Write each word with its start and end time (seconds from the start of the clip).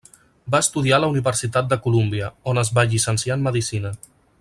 Va 0.55 0.61
estudiar 0.65 0.95
a 0.99 1.03
la 1.03 1.09
Universitat 1.11 1.69
de 1.75 1.79
Colúmbia, 1.85 2.33
on 2.55 2.63
es 2.65 2.75
va 2.79 2.89
llicenciar 2.95 3.41
en 3.41 3.49
medicina. 3.51 3.97